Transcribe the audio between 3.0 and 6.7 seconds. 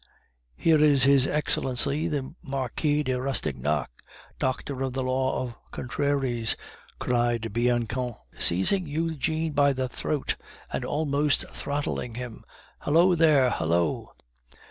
de Rastignac, Doctor of the Law of Contraries,"